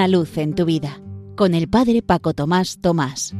Una 0.00 0.08
luz 0.08 0.38
en 0.38 0.54
tu 0.54 0.64
vida 0.64 0.98
con 1.36 1.52
el 1.52 1.68
Padre 1.68 2.00
Paco 2.00 2.32
Tomás 2.32 2.80
Tomás. 2.80 3.34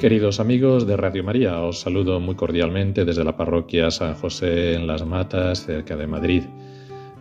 Queridos 0.00 0.40
amigos 0.40 0.84
de 0.88 0.96
Radio 0.96 1.22
María, 1.22 1.60
os 1.60 1.78
saludo 1.78 2.18
muy 2.18 2.34
cordialmente 2.34 3.04
desde 3.04 3.22
la 3.22 3.36
parroquia 3.36 3.92
San 3.92 4.14
José 4.14 4.74
en 4.74 4.88
Las 4.88 5.06
Matas, 5.06 5.64
cerca 5.64 5.96
de 5.96 6.08
Madrid. 6.08 6.42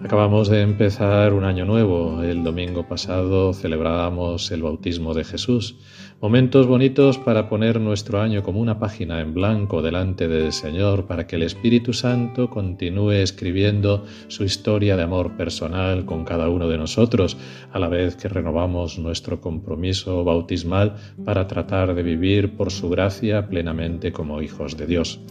Acabamos 0.03 0.49
de 0.49 0.61
empezar 0.61 1.31
un 1.31 1.45
año 1.45 1.63
nuevo. 1.63 2.21
El 2.23 2.43
domingo 2.43 2.85
pasado 2.85 3.53
celebrábamos 3.53 4.51
el 4.51 4.61
bautismo 4.61 5.13
de 5.13 5.23
Jesús. 5.23 5.77
Momentos 6.19 6.67
bonitos 6.67 7.17
para 7.17 7.47
poner 7.47 7.79
nuestro 7.79 8.19
año 8.19 8.43
como 8.43 8.59
una 8.59 8.79
página 8.79 9.21
en 9.21 9.33
blanco 9.33 9.81
delante 9.81 10.27
del 10.27 10.51
Señor 10.51 11.05
para 11.05 11.25
que 11.25 11.37
el 11.37 11.43
Espíritu 11.43 11.93
Santo 11.93 12.49
continúe 12.49 13.11
escribiendo 13.11 14.03
su 14.27 14.43
historia 14.43 14.97
de 14.97 15.03
amor 15.03 15.37
personal 15.37 16.03
con 16.03 16.25
cada 16.25 16.49
uno 16.49 16.67
de 16.67 16.77
nosotros, 16.77 17.37
a 17.71 17.79
la 17.79 17.87
vez 17.87 18.17
que 18.17 18.27
renovamos 18.27 18.99
nuestro 18.99 19.39
compromiso 19.39 20.25
bautismal 20.25 20.97
para 21.23 21.47
tratar 21.47 21.95
de 21.95 22.03
vivir 22.03 22.57
por 22.57 22.71
su 22.71 22.89
gracia 22.89 23.47
plenamente 23.47 24.11
como 24.11 24.41
hijos 24.41 24.75
de 24.75 24.85
Dios. 24.85 25.21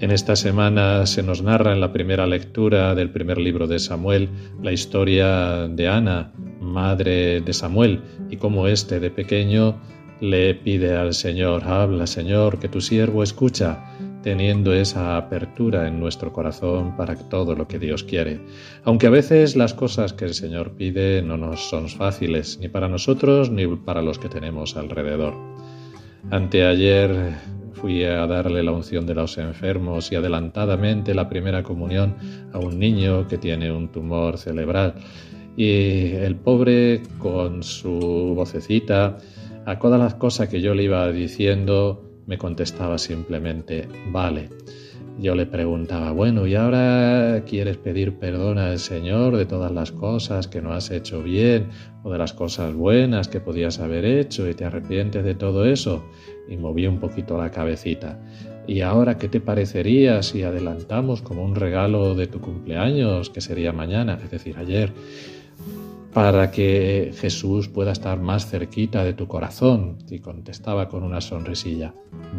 En 0.00 0.12
esta 0.12 0.36
semana 0.36 1.06
se 1.06 1.24
nos 1.24 1.42
narra 1.42 1.72
en 1.72 1.80
la 1.80 1.92
primera 1.92 2.24
lectura 2.24 2.94
del 2.94 3.10
primer 3.10 3.38
libro 3.38 3.66
de 3.66 3.80
Samuel 3.80 4.28
la 4.62 4.70
historia 4.70 5.66
de 5.66 5.88
Ana, 5.88 6.32
madre 6.60 7.40
de 7.40 7.52
Samuel, 7.52 8.00
y 8.30 8.36
cómo 8.36 8.68
éste 8.68 9.00
de 9.00 9.10
pequeño 9.10 9.74
le 10.20 10.54
pide 10.54 10.96
al 10.96 11.14
Señor, 11.14 11.64
habla 11.64 12.06
Señor, 12.06 12.60
que 12.60 12.68
tu 12.68 12.80
siervo 12.80 13.24
escucha, 13.24 13.92
teniendo 14.22 14.72
esa 14.72 15.16
apertura 15.16 15.88
en 15.88 15.98
nuestro 15.98 16.32
corazón 16.32 16.96
para 16.96 17.16
todo 17.16 17.56
lo 17.56 17.66
que 17.66 17.80
Dios 17.80 18.04
quiere. 18.04 18.40
Aunque 18.84 19.08
a 19.08 19.10
veces 19.10 19.56
las 19.56 19.74
cosas 19.74 20.12
que 20.12 20.26
el 20.26 20.34
Señor 20.34 20.74
pide 20.76 21.22
no 21.22 21.36
nos 21.36 21.68
son 21.68 21.88
fáciles, 21.88 22.58
ni 22.60 22.68
para 22.68 22.88
nosotros 22.88 23.50
ni 23.50 23.66
para 23.66 24.00
los 24.02 24.20
que 24.20 24.28
tenemos 24.28 24.76
alrededor. 24.76 25.34
Anteayer 26.30 27.57
Fui 27.80 28.04
a 28.04 28.26
darle 28.26 28.62
la 28.62 28.72
unción 28.72 29.06
de 29.06 29.14
los 29.14 29.38
enfermos 29.38 30.10
y 30.10 30.16
adelantadamente 30.16 31.14
la 31.14 31.28
primera 31.28 31.62
comunión 31.62 32.16
a 32.52 32.58
un 32.58 32.78
niño 32.78 33.28
que 33.28 33.38
tiene 33.38 33.70
un 33.70 33.88
tumor 33.88 34.36
cerebral. 34.36 34.94
Y 35.56 36.12
el 36.12 36.36
pobre, 36.36 37.02
con 37.18 37.62
su 37.62 38.32
vocecita, 38.34 39.18
a 39.64 39.78
todas 39.78 40.00
las 40.00 40.14
cosas 40.14 40.48
que 40.48 40.60
yo 40.60 40.74
le 40.74 40.84
iba 40.84 41.10
diciendo, 41.12 42.04
me 42.26 42.36
contestaba 42.36 42.98
simplemente, 42.98 43.88
vale. 44.10 44.48
Yo 45.20 45.34
le 45.34 45.46
preguntaba, 45.46 46.12
bueno, 46.12 46.46
¿y 46.46 46.54
ahora 46.54 47.42
quieres 47.44 47.76
pedir 47.76 48.18
perdón 48.18 48.58
al 48.58 48.78
Señor 48.78 49.36
de 49.36 49.46
todas 49.46 49.72
las 49.72 49.90
cosas 49.90 50.46
que 50.46 50.62
no 50.62 50.72
has 50.72 50.92
hecho 50.92 51.24
bien 51.24 51.70
o 52.04 52.12
de 52.12 52.18
las 52.18 52.32
cosas 52.32 52.72
buenas 52.72 53.26
que 53.26 53.40
podías 53.40 53.80
haber 53.80 54.04
hecho 54.04 54.48
y 54.48 54.54
te 54.54 54.64
arrepientes 54.64 55.24
de 55.24 55.34
todo 55.34 55.64
eso? 55.64 56.04
Y 56.48 56.56
moví 56.56 56.86
un 56.86 57.00
poquito 57.00 57.36
la 57.36 57.50
cabecita. 57.50 58.20
¿Y 58.68 58.82
ahora 58.82 59.18
qué 59.18 59.28
te 59.28 59.40
parecería 59.40 60.22
si 60.22 60.44
adelantamos 60.44 61.20
como 61.20 61.42
un 61.42 61.56
regalo 61.56 62.14
de 62.14 62.28
tu 62.28 62.40
cumpleaños, 62.40 63.28
que 63.28 63.40
sería 63.40 63.72
mañana, 63.72 64.18
es 64.22 64.30
decir, 64.30 64.56
ayer? 64.56 64.92
para 66.14 66.50
que 66.50 67.12
Jesús 67.14 67.68
pueda 67.68 67.92
estar 67.92 68.18
más 68.18 68.50
cerquita 68.50 69.04
de 69.04 69.12
tu 69.12 69.28
corazón. 69.28 69.98
Y 70.08 70.20
contestaba 70.20 70.88
con 70.88 71.04
una 71.04 71.20
sonrisilla, 71.20 71.92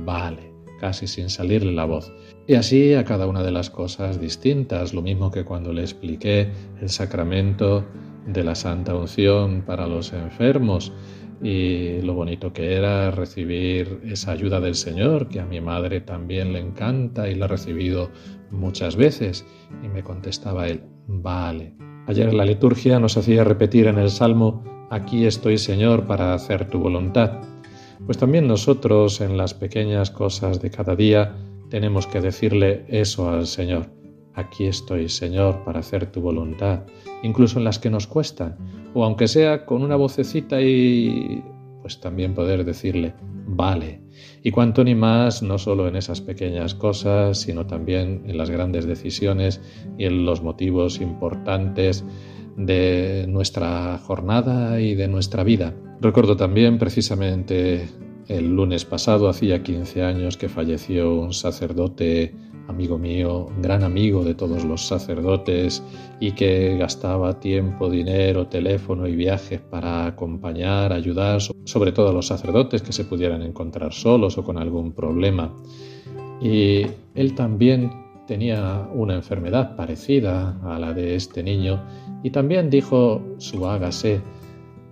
vale 0.03 0.58
casi 0.80 1.08
sin 1.08 1.30
salirle 1.30 1.72
la 1.72 1.85
voz. 1.85 2.11
Y 2.47 2.55
así 2.55 2.94
a 2.94 3.05
cada 3.05 3.27
una 3.27 3.44
de 3.44 3.52
las 3.52 3.69
cosas 3.69 4.19
distintas, 4.19 4.94
lo 4.94 5.02
mismo 5.02 5.31
que 5.31 5.45
cuando 5.45 5.73
le 5.73 5.81
expliqué 5.81 6.52
el 6.81 6.89
sacramento 6.89 7.86
de 8.25 8.44
la 8.44 8.55
Santa 8.55 8.95
Unción 8.95 9.63
para 9.66 9.88
los 9.88 10.13
enfermos 10.13 10.92
y 11.42 12.02
lo 12.02 12.14
bonito 12.14 12.52
que 12.52 12.73
era 12.73 13.11
recibir 13.11 14.02
esa 14.05 14.31
ayuda 14.31 14.59
del 14.59 14.76
Señor, 14.76 15.30
que 15.30 15.39
a 15.39 15.45
mi 15.45 15.61
madre 15.61 16.02
también 16.02 16.54
le 16.54 16.59
encanta 16.59 17.30
y 17.30 17.36
la 17.36 17.45
ha 17.45 17.48
recibido 17.48 18.09
muchas 18.52 18.95
veces. 18.95 19.45
Y 19.83 19.87
me 19.87 20.04
contestaba 20.04 20.67
él, 20.67 20.83
vale. 21.08 21.73
Ayer 22.08 22.33
la 22.33 22.45
liturgia 22.45 22.99
nos 22.99 23.17
hacía 23.17 23.43
repetir 23.43 23.87
en 23.87 23.99
el 23.99 24.09
Salmo, 24.09 24.64
aquí 24.89 25.25
estoy 25.25 25.58
Señor 25.58 26.05
para 26.08 26.33
hacer 26.33 26.67
tu 26.67 26.80
voluntad. 26.80 27.39
Pues 28.05 28.17
también 28.17 28.48
nosotros 28.48 29.21
en 29.21 29.37
las 29.37 29.54
pequeñas 29.54 30.11
cosas 30.11 30.61
de 30.61 30.71
cada 30.71 30.95
día 30.95 31.36
tenemos 31.70 32.08
que 32.08 32.21
decirle 32.21 32.86
eso 32.87 33.30
al 33.30 33.45
Señor. 33.45 33.92
Aquí 34.33 34.65
estoy, 34.65 35.10
Señor, 35.10 35.64
para 35.64 35.80
hacer 35.80 36.11
tu 36.11 36.21
voluntad, 36.21 36.83
incluso 37.23 37.60
en 37.60 37.65
las 37.65 37.77
que 37.77 37.89
nos 37.89 38.08
cuestan, 38.08 38.58
o 38.93 39.04
aunque 39.04 39.27
sea 39.27 39.65
con 39.65 39.83
una 39.83 39.95
vocecita 39.95 40.61
y 40.61 41.43
pues 41.82 41.99
también 41.99 42.33
poder 42.33 42.64
decirle, 42.64 43.14
vale. 43.48 44.02
Y 44.43 44.52
cuanto 44.52 44.83
ni 44.83 44.95
más, 44.95 45.42
no 45.42 45.58
solo 45.58 45.87
en 45.87 45.95
esas 45.95 46.21
pequeñas 46.21 46.73
cosas, 46.73 47.39
sino 47.42 47.66
también 47.66 48.23
en 48.27 48.37
las 48.37 48.49
grandes 48.49 48.86
decisiones 48.86 49.61
y 49.98 50.05
en 50.05 50.26
los 50.26 50.42
motivos 50.42 51.02
importantes 51.02 52.05
de 52.55 53.26
nuestra 53.27 53.98
jornada 53.98 54.80
y 54.81 54.95
de 54.95 55.08
nuestra 55.08 55.43
vida. 55.43 55.73
Recuerdo 56.02 56.37
también 56.37 56.77
precisamente 56.77 57.89
el 58.30 58.55
lunes 58.55 58.86
pasado, 58.86 59.27
hacía 59.27 59.64
15 59.64 60.04
años 60.04 60.37
que 60.37 60.48
falleció 60.48 61.14
un 61.14 61.33
sacerdote 61.33 62.33
amigo 62.70 62.98
mío, 62.98 63.48
gran 63.61 63.83
amigo 63.83 64.23
de 64.23 64.36
todos 64.36 64.64
los 64.64 64.86
sacerdotes 64.86 65.83
y 66.20 66.33
que 66.33 66.77
gastaba 66.77 67.39
tiempo, 67.39 67.89
dinero, 67.89 68.48
teléfono 68.48 69.08
y 69.08 69.15
viajes 69.15 69.60
para 69.60 70.05
acompañar, 70.05 70.93
ayudar, 70.93 71.42
sobre 71.42 71.92
todo 71.92 72.10
a 72.10 72.14
los 72.14 72.27
sacerdotes 72.27 72.81
que 72.81 72.93
se 72.93 73.05
pudieran 73.05 73.42
encontrar 73.42 73.92
solos 73.92 74.37
o 74.37 74.43
con 74.43 74.58
algún 74.58 74.93
problema. 74.93 75.54
Y 76.42 76.86
él 77.16 77.33
también 77.36 77.92
tenía 78.27 78.87
una 78.93 79.16
enfermedad 79.16 79.76
parecida 79.76 80.60
a 80.64 80.77
la 80.77 80.93
de 80.93 81.16
este 81.16 81.42
niño 81.42 81.83
y 82.23 82.30
también 82.30 82.70
dijo 82.70 83.21
su 83.39 83.66
hágase. 83.67 84.21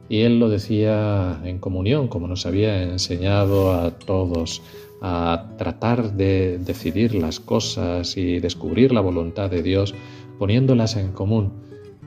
Y 0.10 0.22
él 0.22 0.40
lo 0.40 0.50
decía 0.50 1.42
en 1.44 1.60
comunión, 1.60 2.08
como 2.08 2.28
nos 2.28 2.46
había 2.46 2.82
enseñado 2.84 3.74
a 3.74 3.92
todos 3.92 4.62
a 5.02 5.54
tratar 5.58 6.14
de 6.14 6.58
decidir 6.60 7.14
las 7.14 7.40
cosas 7.40 8.18
y 8.18 8.40
descubrir 8.40 8.92
la 8.94 9.02
voluntad 9.02 9.50
de 9.50 9.62
Dios 9.62 9.94
poniéndolas 10.40 10.96
en 10.96 11.12
común. 11.12 11.52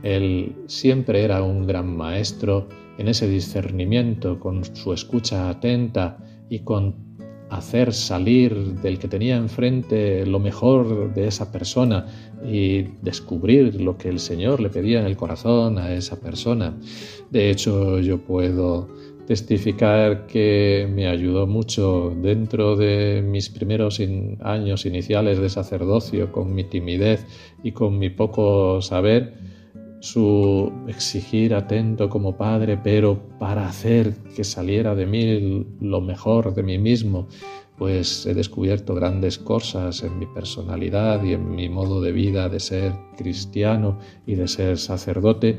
Él 0.03 0.55
siempre 0.67 1.23
era 1.23 1.43
un 1.43 1.67
gran 1.67 1.95
maestro 1.95 2.69
en 2.99 3.09
ese 3.09 3.29
discernimiento, 3.29 4.41
con 4.41 4.65
su 4.65 4.93
escucha 4.93 5.49
atenta 5.49 6.19
y 6.49 6.61
con 6.61 7.10
hacer 7.51 7.93
salir 7.93 8.55
del 8.81 8.99
que 8.99 9.09
tenía 9.09 9.37
enfrente 9.37 10.25
lo 10.25 10.39
mejor 10.39 11.13
de 11.13 11.27
esa 11.27 11.51
persona 11.51 12.07
y 12.47 12.83
descubrir 13.03 13.81
lo 13.81 13.99
que 13.99 14.09
el 14.09 14.21
Señor 14.21 14.61
le 14.61 14.71
pedía 14.71 15.01
en 15.01 15.07
el 15.07 15.17
corazón 15.17 15.79
a 15.79 15.93
esa 15.93 16.21
persona. 16.21 16.75
De 17.31 17.51
hecho, 17.51 17.99
yo 18.01 18.19
puedo 18.19 18.89
testificar 19.27 20.27
que 20.27 20.89
me 20.93 21.07
ayudó 21.07 21.47
mucho 21.47 22.13
dentro 22.21 22.75
de 22.75 23.23
mis 23.25 23.49
primeros 23.49 24.01
años 24.41 24.87
iniciales 24.87 25.39
de 25.39 25.49
sacerdocio, 25.49 26.33
con 26.33 26.53
mi 26.53 26.65
timidez 26.65 27.25
y 27.63 27.73
con 27.73 27.99
mi 27.99 28.11
poco 28.11 28.83
saber, 28.83 29.35
su 30.01 30.73
exigir 30.89 31.55
atento 31.55 32.09
como 32.09 32.37
padre, 32.37 32.79
pero 32.83 33.21
para 33.39 33.69
hacer 33.69 34.15
que 34.35 34.45
saliera 34.45 34.95
de 34.95 35.07
mí 35.07 35.67
lo 35.81 36.01
mejor 36.01 36.55
de 36.55 36.63
mí 36.63 36.79
mismo, 36.79 37.29
pues 37.81 38.27
he 38.27 38.35
descubierto 38.35 38.95
grandes 38.95 39.39
cosas 39.39 40.03
en 40.03 40.19
mi 40.19 40.27
personalidad 40.27 41.25
y 41.25 41.33
en 41.33 41.55
mi 41.55 41.69
modo 41.69 42.03
de 42.03 42.13
vida 42.13 42.49
de 42.49 42.61
ser 42.61 42.93
cristiano 43.17 43.99
y 44.27 44.35
de 44.35 44.49
ser 44.49 44.77
sacerdote, 44.77 45.59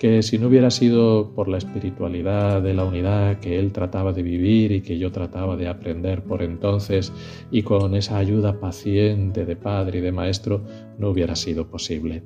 que 0.00 0.22
si 0.22 0.38
no 0.38 0.48
hubiera 0.48 0.70
sido 0.70 1.32
por 1.34 1.46
la 1.46 1.58
espiritualidad 1.58 2.62
de 2.62 2.74
la 2.74 2.84
unidad 2.84 3.38
que 3.38 3.58
él 3.58 3.70
trataba 3.70 4.12
de 4.12 4.22
vivir 4.22 4.72
y 4.72 4.80
que 4.80 4.98
yo 4.98 5.12
trataba 5.12 5.56
de 5.56 5.68
aprender 5.68 6.24
por 6.24 6.42
entonces, 6.42 7.12
y 7.52 7.62
con 7.62 7.94
esa 7.94 8.18
ayuda 8.18 8.58
paciente 8.58 9.44
de 9.44 9.56
padre 9.56 9.98
y 9.98 10.02
de 10.02 10.10
maestro, 10.10 10.64
no 10.98 11.10
hubiera 11.10 11.36
sido 11.36 11.68
posible. 11.68 12.22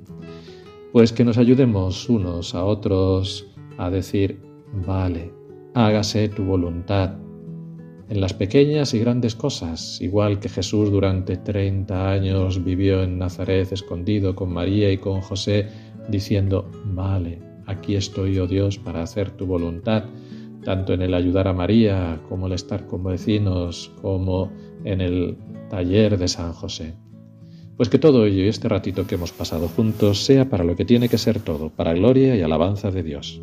Pues 0.95 1.11
que 1.11 1.25
nos 1.25 1.37
ayudemos 1.37 2.07
unos 2.07 2.55
a 2.55 2.63
otros 2.63 3.45
a 3.77 3.89
decir, 3.89 4.39
vale, 4.87 5.33
hágase 5.73 6.29
tu 6.29 6.45
voluntad, 6.45 7.17
en 8.07 8.21
las 8.21 8.33
pequeñas 8.33 8.93
y 8.93 8.99
grandes 8.99 9.35
cosas, 9.35 9.99
igual 9.99 10.39
que 10.39 10.47
Jesús 10.47 10.89
durante 10.89 11.35
30 11.35 12.11
años 12.11 12.63
vivió 12.63 13.03
en 13.03 13.17
Nazaret 13.17 13.73
escondido 13.73 14.37
con 14.37 14.53
María 14.53 14.89
y 14.89 14.97
con 14.97 15.19
José, 15.19 15.67
diciendo, 16.07 16.71
vale, 16.85 17.41
aquí 17.65 17.97
estoy, 17.97 18.39
oh 18.39 18.47
Dios, 18.47 18.77
para 18.77 19.03
hacer 19.03 19.31
tu 19.31 19.45
voluntad, 19.45 20.05
tanto 20.63 20.93
en 20.93 21.01
el 21.01 21.13
ayudar 21.13 21.49
a 21.49 21.53
María 21.53 22.21
como 22.29 22.47
el 22.47 22.53
estar 22.53 22.87
con 22.87 23.03
vecinos, 23.03 23.91
como 24.01 24.49
en 24.85 25.01
el 25.01 25.37
taller 25.69 26.17
de 26.17 26.29
San 26.29 26.53
José. 26.53 26.95
Pues 27.77 27.89
que 27.89 27.99
todo 27.99 28.25
ello 28.25 28.43
y 28.43 28.47
este 28.47 28.69
ratito 28.69 29.05
que 29.05 29.15
hemos 29.15 29.31
pasado 29.31 29.67
juntos 29.67 30.23
sea 30.23 30.49
para 30.49 30.63
lo 30.63 30.75
que 30.75 30.85
tiene 30.85 31.09
que 31.09 31.17
ser 31.17 31.39
todo, 31.39 31.69
para 31.69 31.93
gloria 31.93 32.35
y 32.35 32.41
alabanza 32.41 32.91
de 32.91 33.03
Dios. 33.03 33.41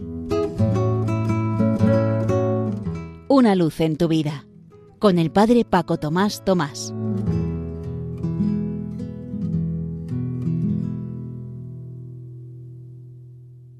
Una 3.29 3.55
luz 3.55 3.81
en 3.81 3.97
tu 3.97 4.09
vida, 4.09 4.47
con 4.99 5.19
el 5.19 5.31
Padre 5.31 5.65
Paco 5.65 5.99
Tomás 5.99 6.45
Tomás. 6.45 6.95